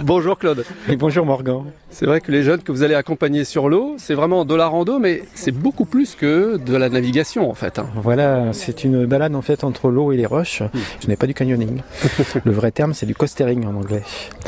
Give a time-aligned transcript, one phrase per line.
[0.00, 0.64] Bonjour Claude.
[0.88, 1.64] Et bonjour Morgan.
[1.90, 4.66] C'est vrai que les jeunes que vous allez accompagner sur l'eau, c'est vraiment de la
[4.66, 7.78] rando, mais c'est beaucoup plus que de la navigation en fait.
[7.78, 7.84] hein.
[7.96, 10.62] Voilà, c'est une balade en fait entre l'eau et les roches.
[11.00, 11.82] Ce n'est pas du canyoning.
[12.46, 14.02] Le vrai terme, c'est du coastering en anglais.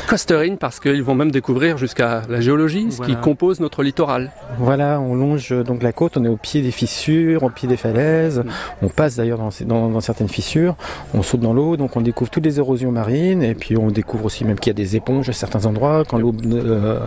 [0.07, 4.31] Costering parce qu'ils vont même découvrir jusqu'à la géologie, ce qui compose notre littoral.
[4.57, 7.77] Voilà, on longe donc la côte, on est au pied des fissures, au pied des
[7.77, 8.43] falaises.
[8.81, 10.75] On passe d'ailleurs dans, dans- dans certaines fissures.
[11.13, 14.25] On saute dans l'eau, donc on découvre toutes les érosions marines et puis on découvre
[14.25, 16.03] aussi même qu'il y a des éponges certains endroits.
[16.07, 16.99] Quand l'eau euh,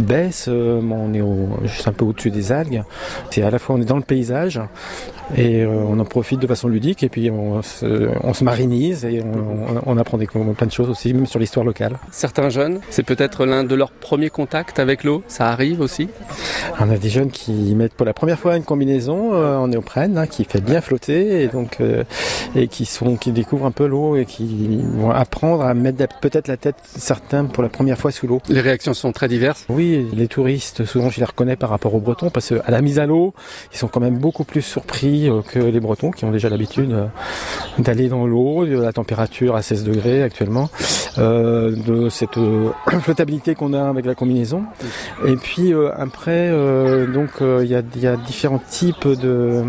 [0.00, 2.82] baisse, euh, on est au- juste un peu au-dessus des algues.
[3.30, 4.60] C'est à la fois on est dans le paysage
[5.36, 9.04] et euh, on en profite de façon ludique et puis on se, on se marinise
[9.04, 9.22] et
[9.86, 11.98] on, apprend des, plein de choses aussi, même sur l'histoire locale.
[12.12, 16.08] Certains jeunes, c'est peut-être l'un de leurs premiers contacts avec l'eau, ça arrive aussi?
[16.80, 20.26] On a des jeunes qui mettent pour la première fois une combinaison en néoprène hein,
[20.26, 22.04] qui fait bien flotter et donc euh,
[22.54, 26.48] et qui sont qui découvrent un peu l'eau et qui vont apprendre à mettre peut-être
[26.48, 28.40] la tête certains pour la première fois sous l'eau.
[28.48, 29.66] Les réactions sont très diverses.
[29.68, 32.98] Oui, les touristes souvent je les reconnais par rapport aux Bretons parce qu'à la mise
[32.98, 33.34] à l'eau
[33.72, 36.92] ils sont quand même beaucoup plus surpris euh, que les Bretons qui ont déjà l'habitude
[36.92, 37.06] euh,
[37.78, 40.70] d'aller dans l'eau, de la température à 16 degrés actuellement,
[41.18, 44.64] euh, de cette euh, flottabilité qu'on a avec la combinaison.
[45.26, 49.06] Et puis euh, après, euh, donc euh, il y, a, il y a différents types
[49.06, 49.64] de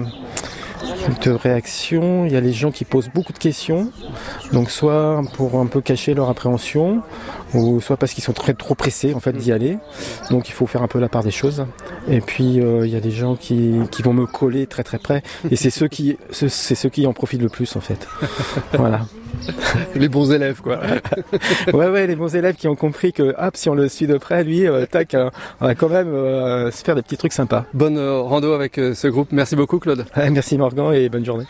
[1.21, 2.25] de réactions.
[2.25, 3.91] Il y a les gens qui posent beaucoup de questions,
[4.53, 7.01] donc soit pour un peu cacher leur appréhension,
[7.53, 9.77] ou soit parce qu'ils sont très trop pressés en fait d'y aller.
[10.29, 11.65] Donc il faut faire un peu la part des choses.
[12.09, 14.97] Et puis euh, il y a des gens qui, qui vont me coller très très
[14.97, 18.07] près, et c'est ceux qui c'est ceux qui en profitent le plus en fait.
[18.73, 19.01] Voilà.
[19.95, 20.79] Les bons élèves quoi.
[21.73, 24.17] Ouais ouais, les bons élèves qui ont compris que hop si on le suit de
[24.17, 25.29] près, lui, euh, tac, euh,
[25.61, 27.65] on va quand même euh, se faire des petits trucs sympas.
[27.73, 29.29] Bonne rando avec ce groupe.
[29.31, 30.05] Merci beaucoup Claude.
[30.31, 31.45] Merci Morgan et bonne journée.